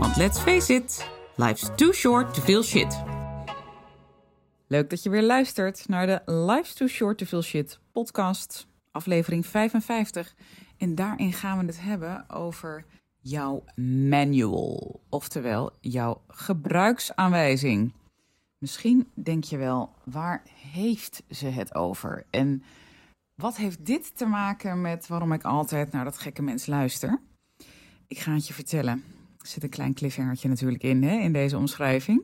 [0.00, 3.02] want let's face it, life's too short to feel shit.
[4.66, 9.46] Leuk dat je weer luistert naar de Life's Too Short to Feel Shit podcast, aflevering
[9.46, 10.34] 55.
[10.76, 12.84] En daarin gaan we het hebben over
[13.18, 13.64] jouw
[14.08, 17.92] manual, oftewel jouw gebruiksaanwijzing.
[18.58, 20.42] Misschien denk je wel, waar
[20.72, 22.26] heeft ze het over?
[22.30, 22.62] En
[23.34, 27.20] wat heeft dit te maken met waarom ik altijd naar dat gekke mens luister?
[28.06, 29.15] Ik ga het je vertellen.
[29.46, 32.22] Er zit een klein cliffhangertje natuurlijk in, hè, in deze omschrijving.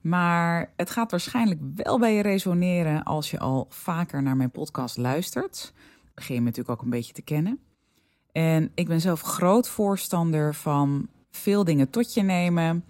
[0.00, 4.96] Maar het gaat waarschijnlijk wel bij je resoneren als je al vaker naar mijn podcast
[4.96, 5.72] luistert.
[6.14, 7.58] Begin je natuurlijk ook een beetje te kennen.
[8.32, 12.84] En ik ben zelf groot voorstander van veel dingen tot je nemen,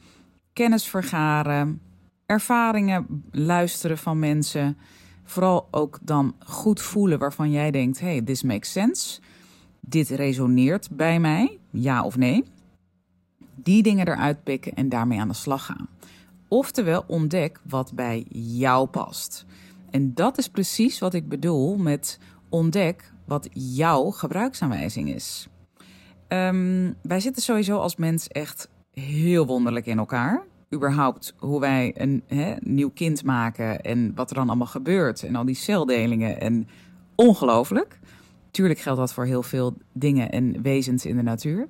[0.53, 1.81] kennis vergaren,
[2.27, 4.77] ervaringen luisteren van mensen.
[5.25, 9.21] Vooral ook dan goed voelen waarvan jij denkt: hey, this makes sense.
[9.81, 12.55] Dit resoneert bij mij, ja of nee.
[13.63, 15.89] Die dingen eruit pikken en daarmee aan de slag gaan.
[16.49, 19.47] Oftewel, ontdek wat bij jou past.
[19.91, 22.19] En dat is precies wat ik bedoel met
[22.49, 25.49] ontdek wat jouw gebruiksaanwijzing is.
[26.29, 30.43] Um, wij zitten sowieso als mens echt heel wonderlijk in elkaar.
[30.75, 32.23] Überhaupt hoe wij een
[32.61, 35.23] nieuw kind maken en wat er dan allemaal gebeurt.
[35.23, 36.41] En al die celdelingen.
[36.41, 36.69] En
[37.15, 37.99] ongelooflijk.
[38.51, 41.69] Tuurlijk geldt dat voor heel veel dingen en wezens in de natuur.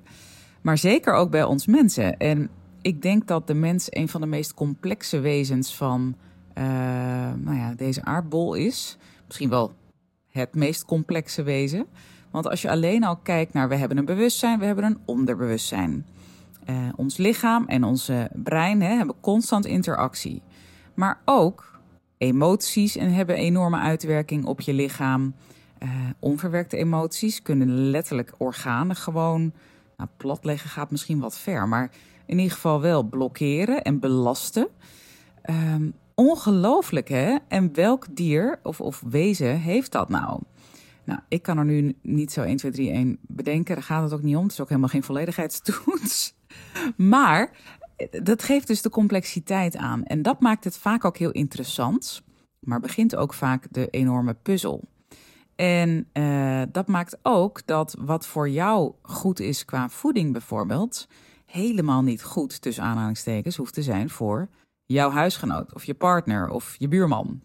[0.67, 2.17] Maar zeker ook bij ons mensen.
[2.17, 2.49] En
[2.81, 6.15] ik denk dat de mens een van de meest complexe wezens van
[6.57, 6.63] uh,
[7.35, 8.97] nou ja, deze aardbol is.
[9.25, 9.71] Misschien wel
[10.31, 11.85] het meest complexe wezen.
[12.31, 16.05] Want als je alleen al kijkt naar we hebben een bewustzijn, we hebben een onderbewustzijn.
[16.69, 20.41] Uh, ons lichaam en onze brein hè, hebben constant interactie.
[20.93, 21.79] Maar ook
[22.17, 25.33] emoties en hebben enorme uitwerking op je lichaam.
[25.83, 29.53] Uh, onverwerkte emoties kunnen letterlijk organen gewoon
[29.97, 31.91] nou, platleggen gaat misschien wat ver, maar
[32.25, 34.67] in ieder geval wel blokkeren en belasten.
[35.49, 37.37] Um, ongelooflijk hè?
[37.47, 40.41] En welk dier of, of wezen heeft dat nou?
[41.03, 43.75] Nou, ik kan er nu niet zo 1, 2, 3, 1 bedenken.
[43.75, 44.43] Daar gaat het ook niet om.
[44.43, 46.35] Het is ook helemaal geen volledigheidstoets.
[46.95, 47.51] Maar
[48.23, 50.03] dat geeft dus de complexiteit aan.
[50.03, 52.21] En dat maakt het vaak ook heel interessant.
[52.59, 54.87] Maar begint ook vaak de enorme puzzel.
[55.57, 61.07] En uh, dat maakt ook dat wat voor jou goed is qua voeding bijvoorbeeld,
[61.45, 64.49] helemaal niet goed tussen aanhalingstekens hoeft te zijn voor
[64.85, 67.41] jouw huisgenoot of je partner of je buurman.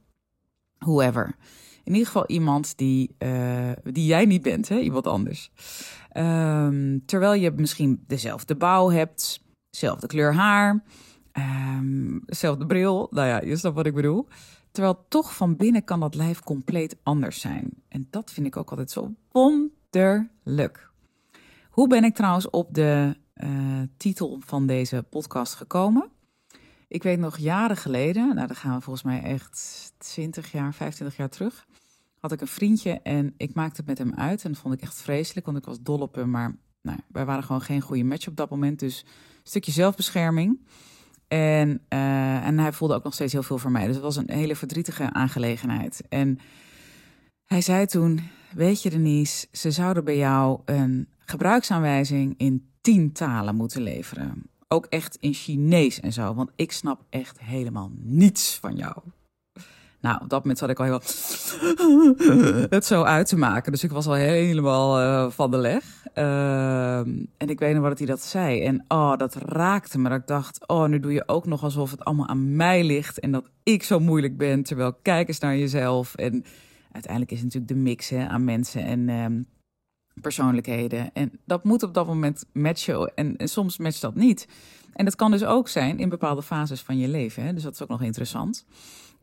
[0.78, 1.36] Whoever.
[1.84, 4.78] In ieder geval iemand die, uh, die jij niet bent, hè?
[4.78, 5.50] iemand anders.
[6.16, 10.84] Um, terwijl je misschien dezelfde bouw hebt, dezelfde kleur haar,
[11.32, 13.08] um, dezelfde bril.
[13.10, 14.28] Nou ja, je snapt wat ik bedoel.
[14.72, 17.70] Terwijl toch van binnen kan dat lijf compleet anders zijn.
[17.88, 20.90] En dat vind ik ook altijd zo wonderlijk.
[21.70, 26.10] Hoe ben ik trouwens op de uh, titel van deze podcast gekomen?
[26.88, 31.16] Ik weet nog jaren geleden, nou dan gaan we volgens mij echt 20 jaar, 25
[31.16, 31.66] jaar terug,
[32.18, 34.44] had ik een vriendje en ik maakte het met hem uit.
[34.44, 36.30] En dat vond ik echt vreselijk, want ik was dol op hem.
[36.30, 38.78] Maar nou, wij waren gewoon geen goede match op dat moment.
[38.78, 40.60] Dus een stukje zelfbescherming.
[41.32, 43.86] En, uh, en hij voelde ook nog steeds heel veel voor mij.
[43.86, 46.02] Dus het was een hele verdrietige aangelegenheid.
[46.08, 46.38] En
[47.44, 48.20] hij zei toen:
[48.54, 54.42] Weet je, Denise, ze zouden bij jou een gebruiksaanwijzing in tien talen moeten leveren.
[54.68, 58.96] Ook echt in Chinees en zo, want ik snap echt helemaal niets van jou.
[60.02, 61.02] Nou, op dat moment zat ik al heel
[62.76, 63.72] het zo uit te maken.
[63.72, 65.84] Dus ik was al helemaal uh, van de leg.
[66.14, 68.62] Uh, en ik weet nog wat hij dat zei.
[68.62, 70.08] En oh, dat raakte me.
[70.08, 73.20] Dat ik dacht, oh, nu doe je ook nog alsof het allemaal aan mij ligt.
[73.20, 74.62] En dat ik zo moeilijk ben.
[74.62, 76.14] Terwijl kijk eens naar jezelf.
[76.14, 76.44] En
[76.92, 79.46] uiteindelijk is het natuurlijk de mix hè, aan mensen en um,
[80.20, 81.12] persoonlijkheden.
[81.12, 83.12] En dat moet op dat moment matchen.
[83.14, 84.48] En, en soms matcht dat niet.
[84.92, 87.42] En dat kan dus ook zijn in bepaalde fases van je leven.
[87.44, 87.52] Hè?
[87.52, 88.64] Dus dat is ook nog interessant.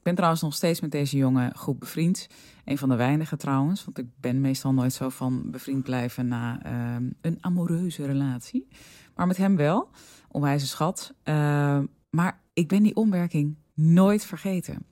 [0.10, 2.28] Ben trouwens nog steeds met deze jongen goed bevriend.
[2.66, 6.66] Een van de weinigen trouwens, want ik ben meestal nooit zo van bevriend blijven na
[6.66, 8.68] uh, een amoureuze relatie.
[9.16, 9.90] Maar met hem wel,
[10.28, 11.14] onwijze schat.
[11.24, 11.80] Uh,
[12.10, 14.86] maar ik ben die omwerking nooit vergeten.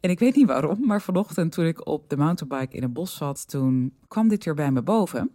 [0.00, 3.16] En ik weet niet waarom, maar vanochtend toen ik op de mountainbike in een bos
[3.16, 5.30] zat, toen kwam dit weer bij me boven.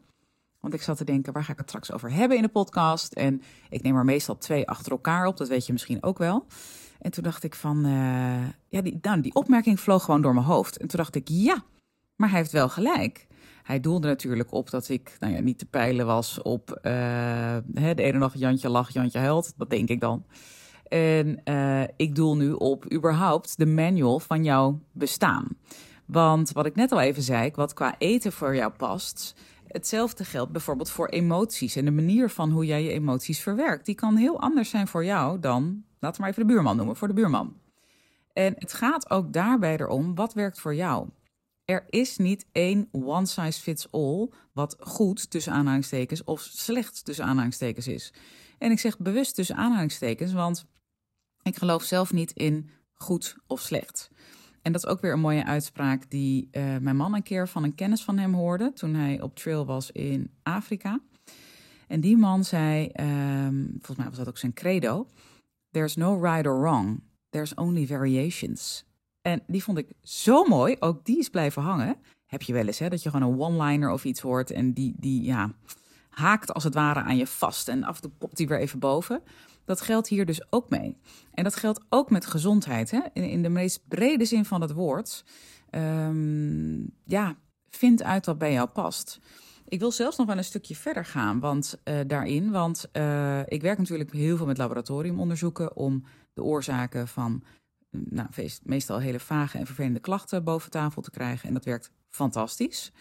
[0.59, 3.13] Want ik zat te denken, waar ga ik het straks over hebben in de podcast?
[3.13, 6.45] En ik neem er meestal twee achter elkaar op, dat weet je misschien ook wel.
[7.03, 10.45] En toen dacht ik van, uh, ja, die, nou, die opmerking vloog gewoon door mijn
[10.45, 10.77] hoofd.
[10.77, 11.63] En toen dacht ik, ja,
[12.15, 13.27] maar hij heeft wel gelijk.
[13.63, 18.03] Hij doelde natuurlijk op dat ik nou ja, niet te peilen was op uh, de
[18.03, 19.53] ene dag Jantje lacht, Jantje huilt.
[19.57, 20.25] Dat denk ik dan.
[20.87, 25.47] En uh, ik doel nu op überhaupt de manual van jouw bestaan.
[26.05, 29.35] Want wat ik net al even zei, wat qua eten voor jou past,
[29.73, 33.85] hetzelfde geldt bijvoorbeeld voor emoties en de manier van hoe jij je emoties verwerkt.
[33.85, 36.95] Die kan heel anders zijn voor jou dan, laten we maar even de buurman noemen,
[36.95, 37.57] voor de buurman.
[38.33, 41.09] En het gaat ook daarbij erom, wat werkt voor jou?
[41.65, 47.25] Er is niet één one size fits all wat goed tussen aanhalingstekens of slecht tussen
[47.25, 48.13] aanhalingstekens is.
[48.57, 50.65] En ik zeg bewust tussen aanhalingstekens, want
[51.41, 54.09] ik geloof zelf niet in goed of slecht.
[54.63, 57.63] En dat is ook weer een mooie uitspraak die uh, mijn man een keer van
[57.63, 60.99] een kennis van hem hoorde toen hij op trail was in Afrika.
[61.87, 65.07] En die man zei, um, volgens mij was dat ook zijn credo:
[65.71, 68.85] There's no right or wrong, there's only variations.
[69.21, 71.95] En die vond ik zo mooi, ook die is blijven hangen.
[72.25, 74.93] Heb je wel eens, hè, dat je gewoon een one-liner of iets hoort en die,
[74.97, 75.51] die ja,
[76.13, 78.79] haakt als het ware aan je vast en af en toe popt die weer even
[78.79, 79.23] boven.
[79.65, 80.97] Dat geldt hier dus ook mee.
[81.33, 82.91] En dat geldt ook met gezondheid.
[82.91, 82.99] Hè?
[83.13, 85.25] In, in de meest brede zin van het woord.
[85.71, 87.35] Um, ja,
[87.69, 89.19] vind uit wat bij jou past.
[89.67, 92.51] Ik wil zelfs nog wel een stukje verder gaan want, uh, daarin.
[92.51, 97.43] Want uh, ik werk natuurlijk heel veel met laboratoriumonderzoeken om de oorzaken van
[97.89, 98.27] nou,
[98.63, 101.47] meestal hele vage en vervelende klachten boven tafel te krijgen.
[101.47, 102.91] En dat werkt fantastisch.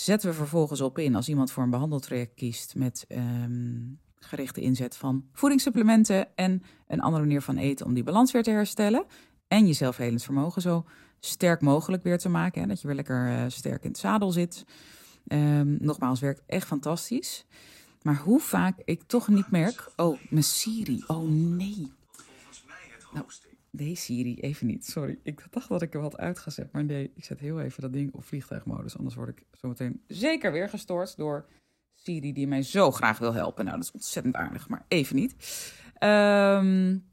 [0.00, 4.96] Zetten we vervolgens op in als iemand voor een behandeltraject kiest met um, gerichte inzet
[4.96, 9.04] van voedingssupplementen en een andere manier van eten om die balans weer te herstellen.
[9.48, 10.84] En je zelfhelend vermogen zo
[11.18, 12.60] sterk mogelijk weer te maken.
[12.60, 14.64] Hè, dat je weer lekker uh, sterk in het zadel zit.
[15.26, 17.46] Um, nogmaals, werkt echt fantastisch.
[18.02, 19.92] Maar hoe vaak ik toch niet merk.
[19.96, 21.04] Oh, mijn Siri.
[21.06, 21.92] Oh nee.
[23.12, 23.24] Nou,
[23.70, 24.86] nee, Siri, even niet.
[24.86, 25.18] Sorry.
[25.22, 26.72] Ik dacht dat ik er wat uitgezet.
[26.72, 28.96] Maar nee, ik zet heel even dat ding op vliegtuigmodus.
[28.96, 31.46] Anders word ik zometeen zeker weer gestoord door
[31.94, 33.64] Siri die mij zo graag wil helpen.
[33.64, 35.34] Nou, dat is ontzettend aardig, maar even niet.
[36.04, 37.08] Um,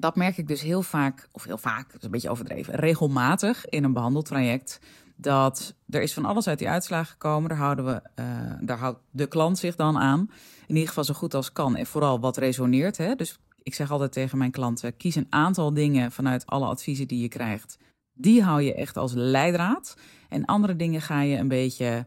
[0.00, 3.66] dat merk ik dus heel vaak, of heel vaak, dat is een beetje overdreven, regelmatig
[3.66, 4.80] in een behandeltraject.
[5.16, 7.48] Dat er is van alles uit die uitslagen gekomen.
[7.48, 10.30] Daar, houden we, uh, daar houdt de klant zich dan aan.
[10.66, 11.76] In ieder geval zo goed als kan.
[11.76, 12.96] En vooral wat resoneert.
[12.96, 13.14] Hè?
[13.14, 17.20] Dus ik zeg altijd tegen mijn klanten: kies een aantal dingen vanuit alle adviezen die
[17.20, 17.78] je krijgt.
[18.12, 19.96] Die hou je echt als leidraad.
[20.28, 22.06] En andere dingen ga je een beetje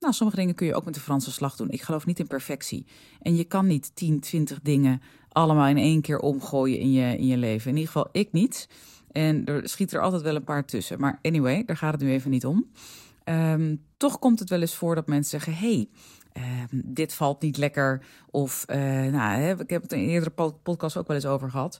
[0.00, 1.70] nou, sommige dingen kun je ook met de Franse slag doen.
[1.70, 2.86] Ik geloof niet in perfectie.
[3.20, 7.26] En je kan niet 10, 20 dingen allemaal in één keer omgooien in je, in
[7.26, 7.70] je leven.
[7.70, 8.68] In ieder geval, ik niet.
[9.12, 11.00] En er schiet er altijd wel een paar tussen.
[11.00, 12.70] Maar anyway, daar gaat het nu even niet om.
[13.24, 15.88] Um, toch komt het wel eens voor dat mensen zeggen: hey,
[16.36, 18.04] um, dit valt niet lekker.
[18.30, 21.78] Of, uh, nou, ik heb het in een eerdere podcast ook wel eens over gehad.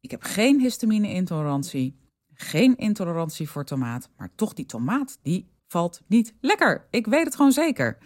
[0.00, 1.96] Ik heb geen histamine-intolerantie,
[2.34, 6.86] geen intolerantie voor tomaat, maar toch die tomaat, die valt niet lekker.
[6.90, 7.98] Ik weet het gewoon zeker.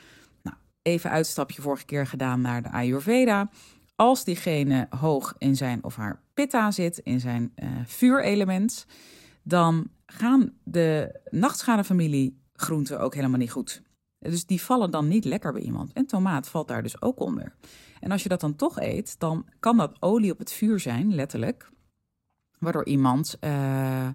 [0.43, 3.51] Nou, even uitstapje vorige keer gedaan naar de Ayurveda.
[3.97, 8.87] Als diegene hoog in zijn of haar pitta zit, in zijn uh, vuurelement,
[9.43, 13.83] dan gaan de nachtschadefamilie groenten ook helemaal niet goed.
[14.31, 15.93] Dus die vallen dan niet lekker bij iemand.
[15.93, 17.55] En tomaat valt daar dus ook onder.
[18.01, 21.15] En als je dat dan toch eet, dan kan dat olie op het vuur zijn,
[21.15, 21.71] letterlijk.
[22.59, 24.09] Waardoor iemand uh,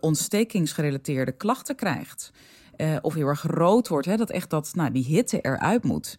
[0.00, 2.32] ontstekingsgerelateerde klachten krijgt
[2.76, 4.06] uh, of heel erg rood wordt.
[4.06, 6.18] Hè, dat echt dat, nou, die hitte eruit moet.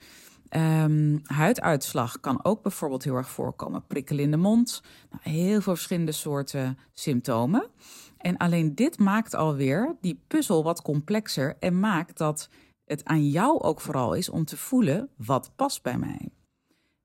[0.50, 3.88] Um, huiduitslag kan ook bijvoorbeeld heel erg voorkomen.
[3.88, 4.82] Prikkel in de mond.
[5.10, 7.70] Nou, heel veel verschillende soorten symptomen.
[8.18, 12.50] En alleen dit maakt alweer die puzzel wat complexer en maakt dat
[12.94, 16.30] het aan jou ook vooral is om te voelen wat past bij mij.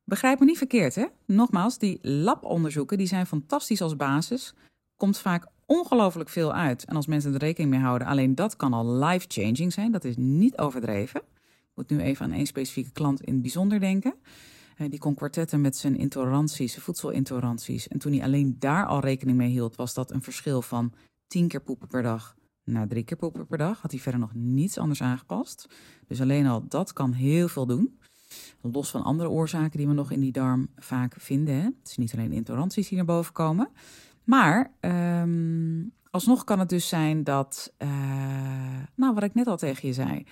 [0.04, 1.06] Begrijp me niet verkeerd, hè?
[1.26, 4.54] Nogmaals, die labonderzoeken die zijn fantastisch als basis.
[4.96, 6.84] Komt vaak ongelooflijk veel uit.
[6.84, 9.92] En als mensen er rekening mee houden, alleen dat kan al life-changing zijn.
[9.92, 11.20] Dat is niet overdreven.
[11.20, 14.14] Ik moet nu even aan één specifieke klant in het bijzonder denken.
[14.78, 17.88] Uh, die kon kwartetten met zijn intoleranties, voedselintoleranties.
[17.88, 20.92] En toen hij alleen daar al rekening mee hield, was dat een verschil van
[21.26, 22.36] tien keer poepen per dag
[22.72, 23.80] naar drie keer poepen per dag.
[23.80, 25.68] Had hij verder nog niets anders aangepast.
[26.06, 27.98] Dus alleen al dat kan heel veel doen.
[28.60, 31.54] Los van andere oorzaken die we nog in die darm vaak vinden.
[31.54, 31.62] Hè.
[31.62, 33.68] Het is niet alleen intoleranties die naar boven komen.
[34.24, 37.88] Maar um, alsnog kan het dus zijn dat, uh,
[38.94, 40.26] nou wat ik net al tegen je zei,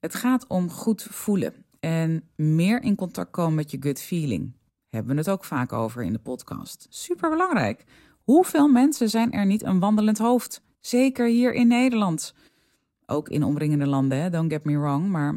[0.00, 4.52] het gaat om goed voelen en meer in contact komen met je gut feeling.
[4.88, 6.86] Hebben we het ook vaak over in de podcast.
[6.90, 7.84] Super belangrijk.
[8.22, 10.62] Hoeveel mensen zijn er niet een wandelend hoofd?
[10.86, 12.34] Zeker hier in Nederland.
[13.06, 14.30] Ook in omringende landen, hè?
[14.30, 15.08] don't get me wrong.
[15.08, 15.36] Maar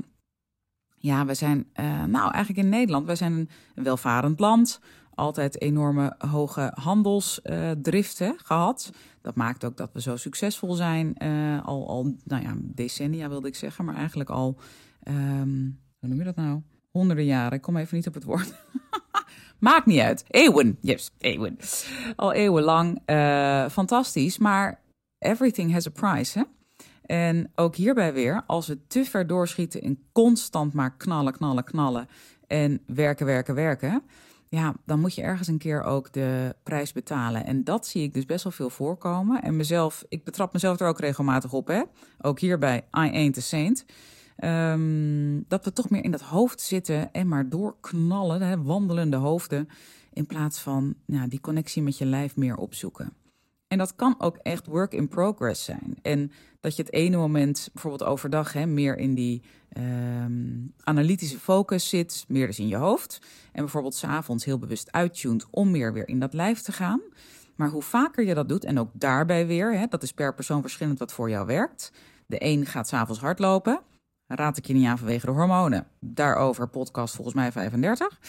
[0.97, 4.79] Ja, we zijn, uh, nou eigenlijk in Nederland, wij zijn een welvarend land.
[5.13, 8.91] Altijd enorme hoge handelsdriften uh, gehad.
[9.21, 11.15] Dat maakt ook dat we zo succesvol zijn.
[11.23, 14.59] Uh, al, al, nou ja, decennia wilde ik zeggen, maar eigenlijk al,
[15.07, 16.61] um, hoe noem je dat nou?
[16.91, 17.57] Honderden jaren.
[17.57, 18.53] Ik kom even niet op het woord.
[19.59, 20.25] Maakt niet uit.
[20.27, 20.77] Eeuwen.
[20.81, 21.57] Yes, eeuwen.
[22.15, 23.01] Al eeuwenlang.
[23.71, 24.37] Fantastisch.
[24.37, 24.85] Maar
[25.19, 26.45] everything has a price, hè?
[27.01, 32.07] En ook hierbij weer, als we te ver doorschieten in constant maar knallen, knallen, knallen
[32.47, 34.03] en werken, werken, werken,
[34.49, 37.45] ja, dan moet je ergens een keer ook de prijs betalen.
[37.45, 39.41] En dat zie ik dus best wel veel voorkomen.
[39.41, 41.81] En mezelf, ik betrap mezelf er ook regelmatig op, hè.
[42.21, 43.85] Ook hierbij, I ain't a saint.
[44.43, 49.69] Um, dat we toch meer in dat hoofd zitten en maar doorknallen, hè, wandelende hoofden,
[50.13, 53.13] in plaats van die connectie met je lijf meer opzoeken.
[53.67, 55.97] En dat kan ook echt work in progress zijn.
[56.01, 59.43] En dat je het ene moment, bijvoorbeeld overdag, hè, meer in die
[59.77, 63.19] um, analytische focus zit, meer dus in je hoofd.
[63.51, 67.01] En bijvoorbeeld s'avonds heel bewust uittuned om meer weer in dat lijf te gaan.
[67.55, 70.61] Maar hoe vaker je dat doet, en ook daarbij weer, hè, dat is per persoon
[70.61, 71.91] verschillend wat voor jou werkt.
[72.25, 73.81] De een gaat s'avonds hardlopen.
[74.27, 75.87] Raad ik je niet aan vanwege de hormonen.
[75.99, 78.19] Daarover podcast volgens mij 35.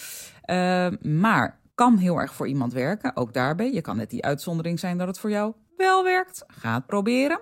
[0.50, 3.72] Uh, maar kan heel erg voor iemand werken, ook daarbij.
[3.72, 6.44] Je kan net die uitzondering zijn dat het voor jou wel werkt.
[6.46, 7.40] Ga het proberen.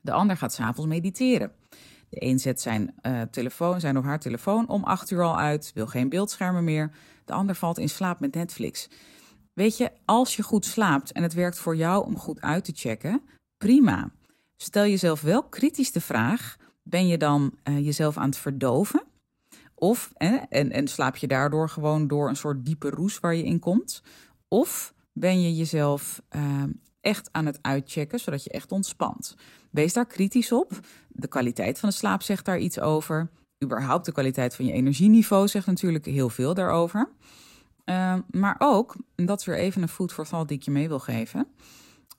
[0.00, 1.52] De ander gaat s'avonds mediteren.
[2.08, 5.70] De een zet zijn uh, telefoon, zijn of haar telefoon om acht uur al uit,
[5.74, 6.90] wil geen beeldschermen meer.
[7.24, 8.88] De ander valt in slaap met Netflix.
[9.52, 12.72] Weet je, als je goed slaapt en het werkt voor jou om goed uit te
[12.74, 13.22] checken,
[13.58, 14.10] prima.
[14.56, 19.02] Stel jezelf wel kritisch de vraag: ben je dan uh, jezelf aan het verdoven?
[19.80, 23.58] Of, en, en slaap je daardoor gewoon door een soort diepe roes waar je in
[23.58, 24.02] komt?
[24.48, 26.62] Of ben je jezelf uh,
[27.00, 29.36] echt aan het uitchecken, zodat je echt ontspant?
[29.70, 30.80] Wees daar kritisch op.
[31.08, 33.30] De kwaliteit van de slaap zegt daar iets over.
[33.64, 37.10] Überhaupt de kwaliteit van je energieniveau zegt natuurlijk heel veel daarover.
[37.84, 40.70] Uh, maar ook, en dat is weer even een food for thought die ik je
[40.70, 41.46] mee wil geven,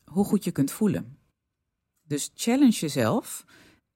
[0.05, 1.17] hoe goed je kunt voelen.
[2.07, 3.45] Dus challenge jezelf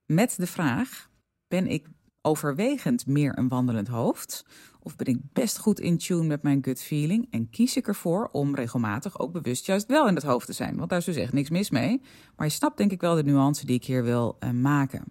[0.06, 1.10] met de vraag:
[1.48, 1.88] ben ik
[2.26, 4.46] overwegend meer een wandelend hoofd?
[4.80, 8.30] Of ben ik best goed in tune met mijn gut feeling en kies ik ervoor
[8.32, 10.78] om regelmatig ook bewust juist wel in het hoofd te zijn?
[10.78, 12.02] Want daar is dus echt niks mis mee.
[12.36, 15.04] Maar je snapt denk ik wel de nuance die ik hier wil uh, maken.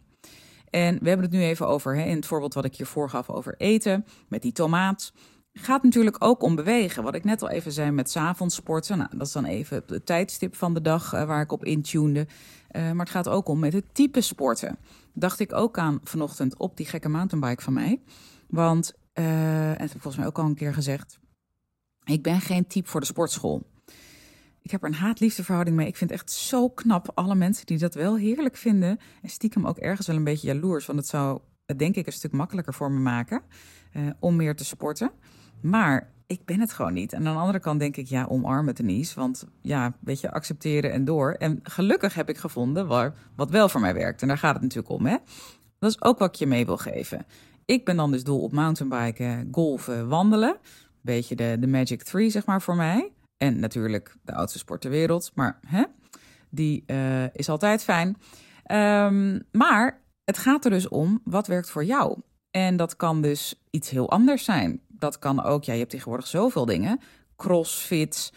[0.70, 3.30] En we hebben het nu even over, hè, in het voorbeeld wat ik hier voorgaf
[3.30, 5.12] over eten, met die tomaat.
[5.56, 7.02] Gaat natuurlijk ook om bewegen.
[7.02, 8.98] Wat ik net al even zei met avonds sporten.
[8.98, 12.26] Nou, dat is dan even het tijdstip van de dag uh, waar ik op intunede.
[12.76, 14.78] Uh, maar het gaat ook om met het type sporten.
[15.12, 18.00] Dacht ik ook aan vanochtend op die gekke mountainbike van mij.
[18.48, 21.18] Want, uh, en heb ik volgens mij ook al een keer gezegd.
[22.04, 23.62] Ik ben geen type voor de sportschool.
[24.62, 25.86] Ik heb er een haat-liefde mee.
[25.86, 28.98] Ik vind het echt zo knap alle mensen die dat wel heerlijk vinden.
[29.22, 30.86] En stiekem ook ergens wel een beetje jaloers.
[30.86, 31.40] Want het zou,
[31.76, 33.42] denk ik, een stuk makkelijker voor me maken
[33.96, 35.10] uh, om meer te sporten.
[35.64, 37.12] Maar ik ben het gewoon niet.
[37.12, 39.20] En aan de andere kant denk ik, ja, omarm het Denise.
[39.20, 41.32] Want ja, weet je, accepteren en door.
[41.32, 44.22] En gelukkig heb ik gevonden waar, wat wel voor mij werkt.
[44.22, 45.16] En daar gaat het natuurlijk om, hè.
[45.78, 47.26] Dat is ook wat ik je mee wil geven.
[47.64, 50.56] Ik ben dan dus dol op mountainbiken, golfen, wandelen.
[51.00, 53.12] Beetje de, de Magic Three, zeg maar, voor mij.
[53.36, 55.30] En natuurlijk de oudste sport ter wereld.
[55.34, 55.84] Maar hè,
[56.50, 58.16] die uh, is altijd fijn.
[58.72, 62.20] Um, maar het gaat er dus om, wat werkt voor jou?
[62.50, 65.64] En dat kan dus iets heel anders zijn dat kan ook.
[65.64, 67.00] Ja, je hebt tegenwoordig zoveel dingen.
[67.36, 68.32] Crossfit.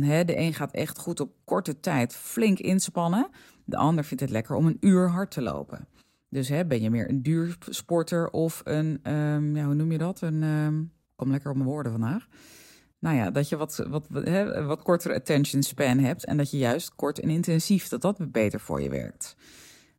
[0.00, 3.28] Hè, de een gaat echt goed op korte tijd flink inspannen.
[3.64, 5.88] De ander vindt het lekker om een uur hard te lopen.
[6.28, 9.00] Dus ben je meer een duursporter of een,
[9.54, 10.20] ja, hoe noem je dat?
[10.20, 12.26] Een, um, kom lekker op mijn woorden vandaag.
[12.98, 14.06] Nou ja, dat je wat, wat,
[14.66, 18.60] wat kortere attention span hebt en dat je juist kort en intensief, dat dat beter
[18.60, 19.36] voor je werkt.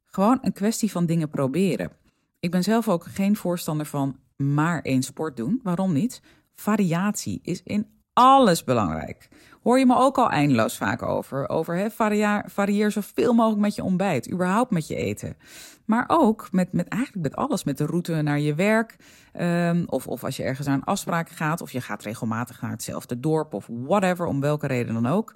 [0.06, 1.92] Gewoon een kwestie van dingen proberen.
[2.40, 5.60] Ik ben zelf ook geen voorstander van maar één sport doen.
[5.64, 6.22] Waarom niet?
[6.56, 9.28] Variatie is in alles belangrijk.
[9.64, 11.50] Hoor je me ook al eindeloos vaak over.
[11.50, 15.38] Over hè, varieer, varieer zoveel mogelijk met je ontbijt, überhaupt met je eten.
[15.86, 17.64] Maar ook met, met eigenlijk met alles.
[17.64, 18.96] Met de route naar je werk.
[19.40, 21.62] Um, of, of als je ergens aan afspraak gaat.
[21.62, 23.54] Of je gaat regelmatig naar hetzelfde dorp.
[23.54, 25.36] Of whatever, om welke reden dan ook.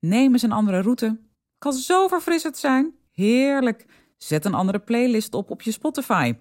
[0.00, 1.18] Neem eens een andere route.
[1.58, 2.94] Kan zo verfrissend zijn.
[3.10, 3.86] Heerlijk.
[4.16, 6.34] Zet een andere playlist op op je Spotify.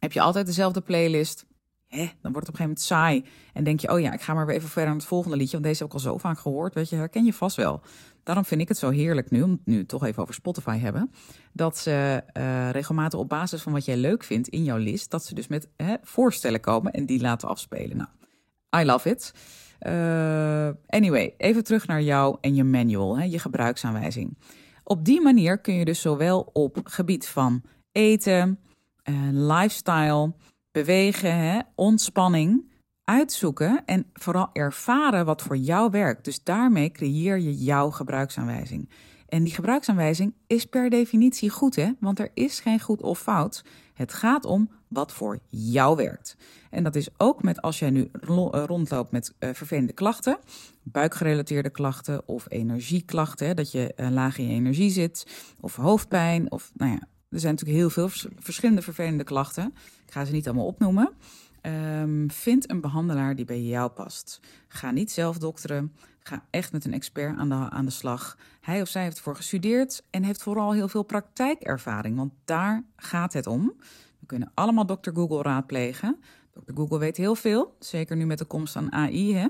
[0.00, 1.46] Heb je altijd dezelfde playlist?
[1.86, 3.24] Hè, dan wordt het op een gegeven moment saai.
[3.52, 5.52] En denk je, oh ja, ik ga maar weer even verder naar het volgende liedje.
[5.52, 6.74] Want deze heb ik al zo vaak gehoord.
[6.74, 7.80] Weet je, herken je vast wel.
[8.22, 11.10] Daarom vind ik het zo heerlijk nu, om nu toch even over Spotify hebben.
[11.52, 15.10] Dat ze uh, regelmatig op basis van wat jij leuk vindt in jouw list.
[15.10, 17.96] Dat ze dus met hè, voorstellen komen en die laten afspelen.
[17.96, 18.08] Nou,
[18.82, 19.34] I love it.
[19.86, 24.38] Uh, anyway, even terug naar jou en je manual, hè, je gebruiksaanwijzing.
[24.84, 28.58] Op die manier kun je dus zowel op gebied van eten,
[29.32, 30.32] lifestyle,
[30.70, 32.68] bewegen, hè, ontspanning
[33.04, 36.24] uitzoeken en vooral ervaren wat voor jou werkt.
[36.24, 38.90] Dus daarmee creëer je jouw gebruiksaanwijzing.
[39.28, 41.90] En die gebruiksaanwijzing is per definitie goed, hè?
[42.00, 43.64] Want er is geen goed of fout.
[43.94, 46.36] Het gaat om wat voor jou werkt.
[46.70, 50.38] En dat is ook met als jij nu eh, rondloopt met uh, vervelende klachten,
[50.82, 55.26] buikgerelateerde klachten of energieklachten, hè, dat je laag in je energie zit,
[55.60, 57.00] of hoofdpijn, of nou ja,
[57.30, 58.08] er zijn natuurlijk heel veel
[58.38, 59.74] verschillende vervelende klachten.
[60.06, 61.12] Ik ga ze niet allemaal opnoemen.
[61.62, 64.40] Um, vind een behandelaar die bij jou past.
[64.68, 65.92] Ga niet zelf dokteren.
[66.18, 68.38] Ga echt met een expert aan de, aan de slag.
[68.60, 73.32] Hij of zij heeft ervoor gestudeerd en heeft vooral heel veel praktijkervaring, want daar gaat
[73.32, 73.72] het om.
[74.18, 76.18] We kunnen allemaal dokter Google raadplegen.
[76.52, 76.72] Dr.
[76.74, 79.34] Google weet heel veel, zeker nu met de komst van AI.
[79.34, 79.46] Hè?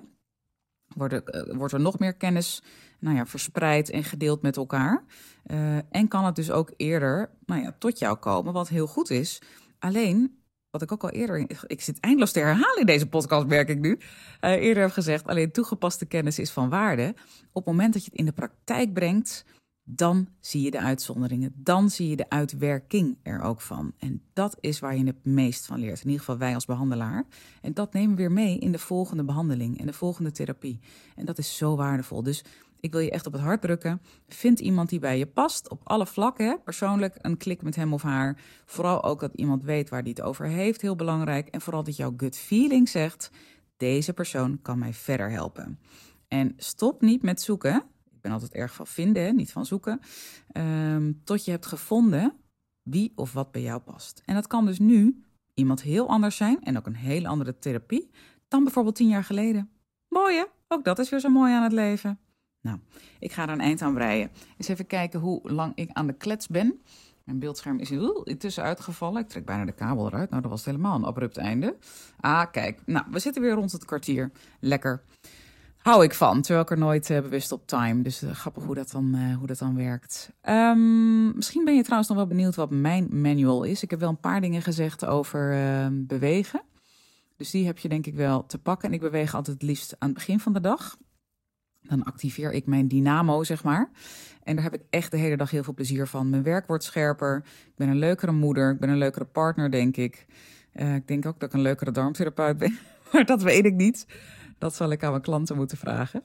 [0.97, 2.63] Wordt, er, eh, wordt er nog meer kennis
[2.99, 5.05] nou ja, verspreid en gedeeld met elkaar.
[5.47, 9.11] Uh, en kan het dus ook eerder nou ja, tot jou komen, wat heel goed
[9.11, 9.43] is.
[9.79, 13.69] Alleen wat ik ook al eerder, ik zit eindeloos te herhalen in deze podcast, merk
[13.69, 13.99] ik nu,
[14.41, 17.15] uh, eerder heb gezegd, alleen toegepaste kennis is van waarde.
[17.53, 19.45] Op het moment dat je het in de praktijk brengt,
[19.85, 23.93] dan zie je de uitzonderingen, dan zie je de uitwerking er ook van.
[23.99, 27.27] En dat is waar je het meest van leert, in ieder geval wij als behandelaar.
[27.63, 30.81] En dat nemen we weer mee in de volgende behandeling en de volgende therapie.
[31.17, 32.23] En dat is zo waardevol.
[32.23, 32.45] Dus
[32.81, 34.01] ik wil je echt op het hart drukken.
[34.29, 36.61] Vind iemand die bij je past op alle vlakken.
[36.65, 38.43] Persoonlijk een klik met hem of haar.
[38.65, 40.81] Vooral ook dat iemand weet waar die het over heeft.
[40.81, 41.49] Heel belangrijk.
[41.49, 43.31] En vooral dat jouw gut feeling zegt:
[43.77, 45.79] deze persoon kan mij verder helpen.
[46.29, 47.85] En stop niet met zoeken.
[48.21, 50.01] Ik ben altijd erg van vinden, niet van zoeken.
[50.53, 52.33] Um, tot je hebt gevonden
[52.83, 54.23] wie of wat bij jou past.
[54.25, 55.25] En dat kan dus nu
[55.55, 58.11] iemand heel anders zijn en ook een hele andere therapie
[58.49, 59.71] dan bijvoorbeeld tien jaar geleden.
[60.09, 60.45] Mooi hè?
[60.69, 62.19] Ook dat is weer zo mooi aan het leven.
[62.61, 62.79] Nou,
[63.19, 64.31] ik ga er een eind aan breien.
[64.57, 66.81] Eens even kijken hoe lang ik aan de klets ben.
[67.25, 67.91] Mijn beeldscherm is
[68.25, 69.23] intussen uitgevallen.
[69.23, 70.31] Ik trek bijna de kabel eruit.
[70.31, 71.77] Nou, dat was helemaal een abrupt einde.
[72.21, 72.83] Ah, kijk.
[72.87, 74.31] Nou, we zitten weer rond het kwartier.
[74.61, 75.03] Lekker.
[75.81, 78.03] Hou ik van, terwijl ik er nooit uh, bewust op time.
[78.03, 80.33] Dus uh, grappig hoe dat dan, uh, hoe dat dan werkt.
[80.49, 83.83] Um, misschien ben je trouwens nog wel benieuwd wat mijn manual is.
[83.83, 86.63] Ik heb wel een paar dingen gezegd over ehm, bewegen.
[87.37, 88.89] Dus die heb je denk ik wel te pakken.
[88.89, 90.97] En ik beweeg altijd het liefst aan het begin van de dag.
[91.83, 93.91] Dan activeer ik mijn dynamo, zeg maar.
[94.43, 96.31] En daar heb ik echt de hele dag heel veel plezier van.
[96.31, 97.43] Mijn werk wordt scherper.
[97.67, 98.71] Ik ben een leukere moeder.
[98.71, 100.27] Ik ben een leukere partner, denk ik.
[100.73, 102.79] Ik denk ook dat ik een leukere darmtherapeut ben.
[103.13, 104.07] maar dat weet ik niet.
[104.61, 106.23] Dat zal ik aan mijn klanten moeten vragen.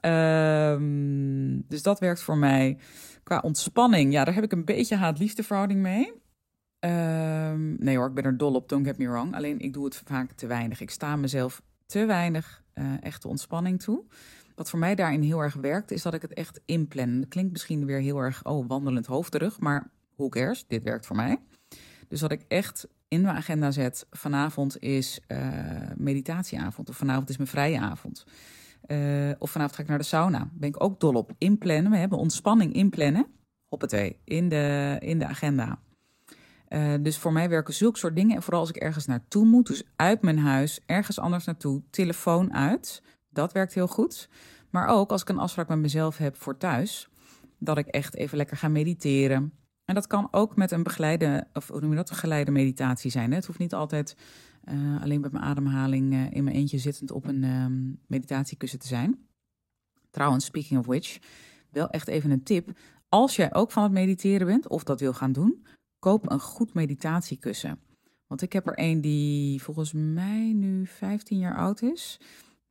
[0.00, 2.78] Um, dus dat werkt voor mij.
[3.22, 6.12] Qua ontspanning, ja, daar heb ik een beetje haat-liefde verhouding mee.
[6.80, 9.34] Um, nee hoor, ik ben er dol op, don't get me wrong.
[9.34, 10.80] Alleen ik doe het vaak te weinig.
[10.80, 14.04] Ik sta mezelf te weinig uh, echte ontspanning toe.
[14.54, 17.20] Wat voor mij daarin heel erg werkt, is dat ik het echt inplan.
[17.20, 20.64] Dat klinkt misschien weer heel erg, oh, wandelend hoofdrug, maar who cares?
[20.66, 21.38] Dit werkt voor mij.
[22.08, 25.38] Dus wat ik echt in mijn agenda zet vanavond is uh,
[25.96, 26.88] meditatieavond.
[26.88, 28.24] Of vanavond is mijn vrije avond.
[28.86, 30.48] Uh, of vanavond ga ik naar de sauna.
[30.52, 31.32] Ben ik ook dol op.
[31.38, 31.90] Inplannen.
[31.90, 33.26] We hebben ontspanning inplannen.
[33.68, 34.16] Hoppatee.
[34.24, 35.78] In de, in de agenda.
[36.68, 38.36] Uh, dus voor mij werken zulke soort dingen.
[38.36, 39.66] En vooral als ik ergens naartoe moet.
[39.66, 41.82] Dus uit mijn huis, ergens anders naartoe.
[41.90, 43.02] Telefoon uit.
[43.30, 44.28] Dat werkt heel goed.
[44.70, 47.08] Maar ook als ik een afspraak met mezelf heb voor thuis,
[47.58, 49.52] dat ik echt even lekker ga mediteren.
[49.84, 53.30] En dat kan ook met een begeleide, of noem je dat, een geleide meditatie zijn.
[53.30, 53.36] Hè?
[53.36, 54.16] Het hoeft niet altijd
[54.64, 58.86] uh, alleen met mijn ademhaling uh, in mijn eentje zittend op een um, meditatiekussen te
[58.86, 59.26] zijn.
[60.10, 61.18] Trouwens, speaking of which,
[61.70, 62.78] wel echt even een tip.
[63.08, 65.66] Als jij ook van het mediteren bent of dat wil gaan doen,
[65.98, 67.80] koop een goed meditatiekussen.
[68.26, 72.20] Want ik heb er een die volgens mij nu 15 jaar oud is.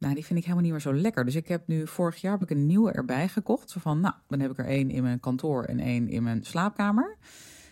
[0.04, 1.26] Nou, die vind ik helemaal niet meer zo lekker.
[1.26, 3.76] Dus ik heb nu vorig jaar heb ik een nieuwe erbij gekocht.
[3.80, 7.18] Van, nou, dan heb ik er één in mijn kantoor en één in mijn slaapkamer.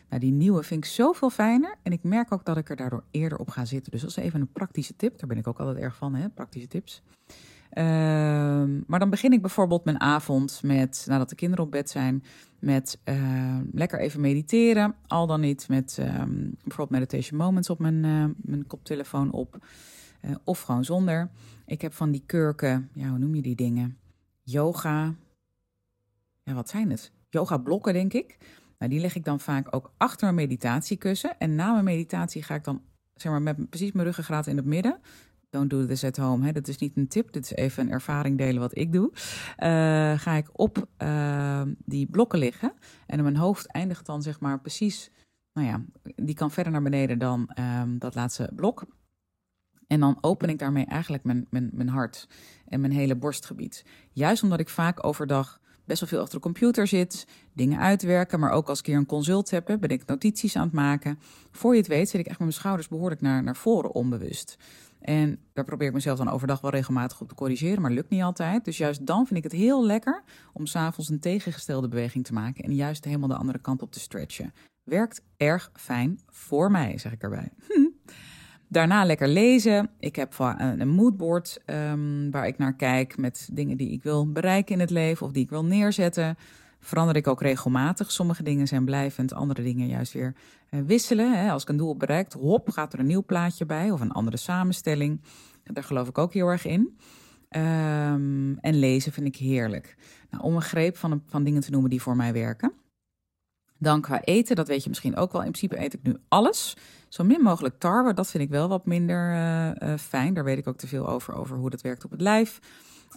[0.10, 1.76] Nou, die nieuwe vind ik zoveel fijner.
[1.84, 3.92] En ik merk ook dat ik er daardoor eerder op ga zitten.
[3.92, 5.20] Dus dat is even een praktische tip.
[5.20, 6.30] Daar ben ik ook altijd erg van, hè?
[6.30, 7.02] praktische tips.
[7.74, 7.84] Uh,
[8.88, 12.24] maar dan begin ik bijvoorbeeld mijn avond met, nadat de kinderen op bed zijn,
[12.60, 14.96] met uh, lekker even mediteren.
[15.08, 16.06] Al dan niet met uh,
[16.64, 19.58] bijvoorbeeld meditation moments op mijn, uh, mijn koptelefoon op.
[20.26, 21.30] Uh, of gewoon zonder.
[21.72, 23.98] Ik heb van die kurken, ja, hoe noem je die dingen?
[24.42, 25.16] Yoga.
[26.44, 27.12] Ja, wat zijn het?
[27.30, 28.38] Yoga blokken, denk ik.
[28.78, 31.38] Nou, die leg ik dan vaak ook achter mijn meditatiekussen.
[31.40, 32.82] En na mijn meditatie ga ik dan,
[33.14, 35.00] zeg maar, met precies mijn ruggengraat in het midden.
[35.50, 36.46] Don't do this at home.
[36.46, 36.52] Hè?
[36.52, 37.32] Dat is niet een tip.
[37.32, 39.12] Dit is even een ervaring delen wat ik doe.
[39.14, 42.74] Uh, ga ik op uh, die blokken liggen.
[43.06, 45.12] En mijn hoofd eindigt dan, zeg maar, precies.
[45.54, 45.82] Nou ja,
[46.16, 48.86] die kan verder naar beneden dan um, dat laatste blok.
[49.92, 52.28] En dan open ik daarmee eigenlijk mijn, mijn, mijn hart
[52.68, 53.86] en mijn hele borstgebied.
[54.12, 58.52] Juist omdat ik vaak overdag best wel veel achter de computer zit, dingen uitwerken, maar
[58.52, 61.20] ook als ik hier een consult heb, ben ik notities aan het maken.
[61.52, 64.58] Voor je het weet zit ik echt met mijn schouders behoorlijk naar, naar voren onbewust.
[65.00, 68.22] En daar probeer ik mezelf dan overdag wel regelmatig op te corrigeren, maar lukt niet
[68.22, 68.66] altijd.
[68.66, 70.24] Dus juist dan vind ik het heel lekker
[70.54, 74.00] om s'avonds een tegengestelde beweging te maken en juist helemaal de andere kant op te
[74.00, 74.54] stretchen.
[74.84, 77.52] Werkt erg fijn voor mij, zeg ik erbij.
[77.68, 77.91] Hm.
[78.72, 79.90] Daarna lekker lezen.
[80.00, 84.74] Ik heb een moodboard um, waar ik naar kijk met dingen die ik wil bereiken
[84.74, 86.38] in het leven of die ik wil neerzetten.
[86.80, 88.12] Verander ik ook regelmatig.
[88.12, 90.36] Sommige dingen zijn blijvend, andere dingen juist weer
[90.70, 91.44] uh, wisselen.
[91.44, 91.52] Hè.
[91.52, 94.38] Als ik een doel bereikt, hop, gaat er een nieuw plaatje bij of een andere
[94.38, 95.22] samenstelling.
[95.64, 96.98] Daar geloof ik ook heel erg in.
[97.50, 99.96] Um, en lezen vind ik heerlijk.
[100.30, 102.74] Nou, om een greep van, van dingen te noemen die voor mij werken.
[103.82, 105.42] Dan qua eten, dat weet je misschien ook wel.
[105.44, 106.78] In principe eet ik nu alles.
[107.08, 110.34] Zo min mogelijk tarwe, dat vind ik wel wat minder uh, uh, fijn.
[110.34, 112.60] Daar weet ik ook te veel over, over hoe dat werkt op het lijf.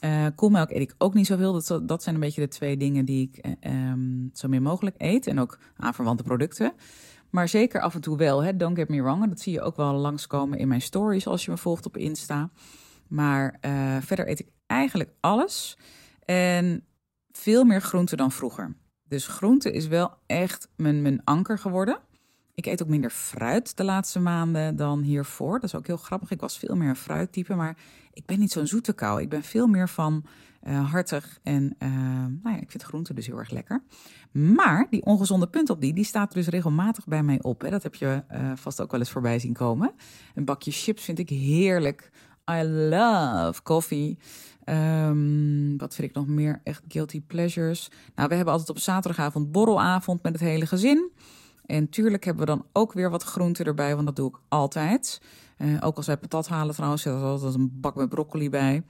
[0.00, 1.52] Uh, koelmelk eet ik ook niet zoveel.
[1.52, 5.26] Dat, dat zijn een beetje de twee dingen die ik um, zo min mogelijk eet.
[5.26, 6.72] En ook aanverwante producten.
[7.30, 8.56] Maar zeker af en toe wel, hè?
[8.56, 9.28] don't get me wrong.
[9.28, 12.50] Dat zie je ook wel langskomen in mijn stories als je me volgt op Insta.
[13.08, 13.58] Maar
[14.00, 15.78] verder eet ik eigenlijk alles.
[16.24, 16.84] En
[17.32, 18.76] veel meer groente dan vroeger.
[19.14, 21.98] Dus groente is wel echt mijn, mijn anker geworden.
[22.54, 25.52] Ik eet ook minder fruit de laatste maanden dan hiervoor.
[25.52, 26.30] Dat is ook heel grappig.
[26.30, 27.76] Ik was veel meer een fruittype, maar
[28.12, 29.20] ik ben niet zo'n zoete kou.
[29.20, 30.24] Ik ben veel meer van
[30.62, 31.88] uh, hartig en uh,
[32.42, 33.82] nou ja, ik vind groente dus heel erg lekker.
[34.32, 37.60] Maar die ongezonde punt op die, die staat dus regelmatig bij mij op.
[37.60, 37.70] Hè.
[37.70, 39.92] Dat heb je uh, vast ook wel eens voorbij zien komen.
[40.34, 42.10] Een bakje chips vind ik heerlijk.
[42.50, 44.18] I love koffie.
[44.64, 46.60] Um, wat vind ik nog meer?
[46.62, 47.90] Echt guilty pleasures.
[48.14, 51.12] Nou, we hebben altijd op zaterdagavond borrelavond met het hele gezin.
[51.66, 55.20] En tuurlijk hebben we dan ook weer wat groenten erbij, want dat doe ik altijd.
[55.58, 58.84] Uh, ook als wij patat halen trouwens, zit er altijd een bak met broccoli bij.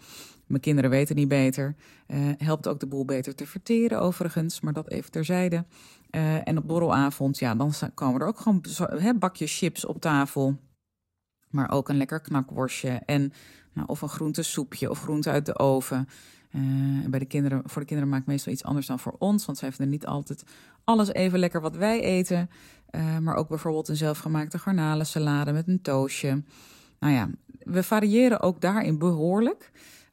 [0.46, 1.74] Mijn kinderen weten niet beter.
[2.06, 5.64] Uh, helpt ook de boel beter te verteren overigens, maar dat even terzijde.
[6.10, 8.62] Uh, en op borrelavond, ja, dan komen er ook gewoon
[9.18, 10.58] bakjes chips op tafel.
[11.50, 13.32] Maar ook een lekker knakworstje en
[13.74, 16.08] nou, of een groentesoepje of groente uit de oven.
[16.50, 19.46] Uh, bij de kinderen, voor de kinderen maak ik meestal iets anders dan voor ons,
[19.46, 20.44] want zij vinden niet altijd
[20.84, 22.50] alles even lekker wat wij eten.
[22.90, 26.42] Uh, maar ook bijvoorbeeld een zelfgemaakte garnalensalade met een toastje.
[27.00, 29.70] Nou ja, we variëren ook daarin behoorlijk.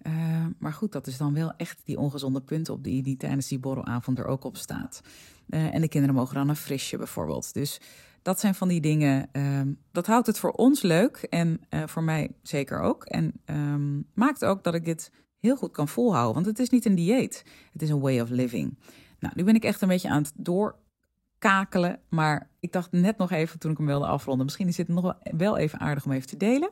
[0.08, 0.14] Uh,
[0.58, 3.60] maar goed, dat is dan wel echt die ongezonde punt op die, die tijdens die
[3.60, 5.02] borrelavond er ook op staat.
[5.50, 7.54] en de kinderen mogen dan een frisje bijvoorbeeld.
[7.54, 7.82] Dus
[8.22, 9.30] dat zijn van die dingen.
[9.32, 13.04] Um, dat houdt het voor ons leuk en uh, voor mij zeker ook.
[13.04, 16.34] En um, maakt ook dat ik dit heel goed kan volhouden.
[16.34, 18.78] Want het is niet een dieet, het is een way of living.
[19.20, 22.00] Nou, nu ben ik echt een beetje aan het doorkakelen.
[22.10, 24.46] Maar ik dacht net nog even toen ik hem wilde afronden.
[24.46, 26.70] Misschien is dit nog wel even aardig om even te delen.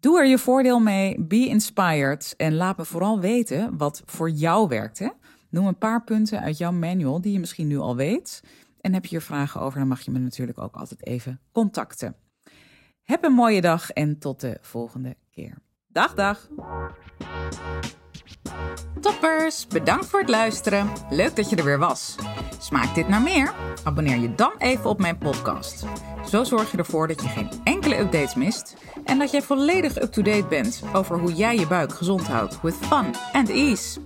[0.00, 1.20] Doe er je voordeel mee.
[1.20, 2.34] Be inspired.
[2.36, 4.98] En laat me vooral weten wat voor jou werkt.
[4.98, 5.08] Hè?
[5.48, 8.42] Noem een paar punten uit jouw manual die je misschien nu al weet.
[8.82, 12.16] En heb je hier vragen over, dan mag je me natuurlijk ook altijd even contacten.
[13.02, 15.58] Heb een mooie dag en tot de volgende keer.
[15.88, 16.48] Dag, dag.
[19.00, 20.88] Toppers, bedankt voor het luisteren.
[21.10, 22.16] Leuk dat je er weer was.
[22.58, 23.54] Smaakt dit naar meer?
[23.84, 25.84] Abonneer je dan even op mijn podcast.
[26.28, 30.46] Zo zorg je ervoor dat je geen enkele updates mist en dat jij volledig up-to-date
[30.48, 34.00] bent over hoe jij je buik gezond houdt with fun and ease.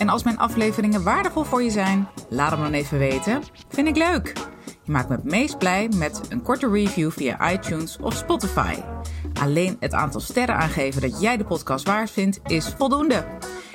[0.00, 3.42] En als mijn afleveringen waardevol voor je zijn, laat hem dan even weten.
[3.68, 4.32] Vind ik leuk.
[4.82, 8.74] Je maakt me het meest blij met een korte review via iTunes of Spotify.
[9.40, 13.24] Alleen het aantal sterren aangeven dat jij de podcast waard vindt is voldoende.